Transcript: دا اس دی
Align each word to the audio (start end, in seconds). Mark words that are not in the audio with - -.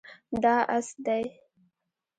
دا 0.43 0.55
اس 0.75 0.87
دی 1.05 1.23